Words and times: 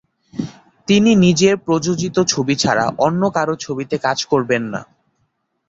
তিনি 0.87 1.11
নিজের 1.25 1.55
প্রযোজিত 1.65 2.17
ছবি 2.27 2.55
ছাড়া 2.55 2.85
অন্য 3.05 3.21
কারো 3.35 3.55
ছবিতে 3.57 3.95
কাজ 4.05 4.17
করবেন 4.31 4.63
না। 4.73 4.81